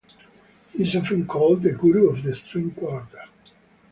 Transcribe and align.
He 0.73 0.81
is 0.81 0.95
often 0.95 1.27
called 1.27 1.61
the 1.61 1.73
"guru 1.73 2.09
of 2.09 2.23
the 2.23 2.35
string 2.35 2.71
quartet". 2.71 3.29